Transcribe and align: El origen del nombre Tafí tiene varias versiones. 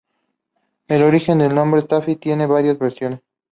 El 0.87 1.03
origen 1.03 1.37
del 1.37 1.53
nombre 1.53 1.83
Tafí 1.83 2.15
tiene 2.15 2.47
varias 2.47 2.79
versiones. 2.79 3.21